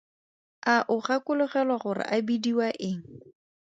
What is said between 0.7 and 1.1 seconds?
A o